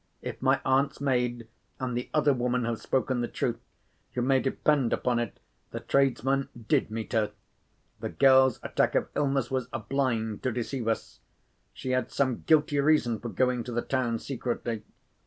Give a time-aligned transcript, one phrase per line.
[0.23, 1.47] "If my aunt's maid
[1.79, 3.59] and the other woman have spoken the truth,
[4.15, 5.39] you may depend upon it
[5.69, 7.33] the tradesman did meet her.
[7.99, 11.19] The girl's attack of illness was a blind to deceive us.
[11.71, 14.81] She had some guilty reason for going to the town secretly.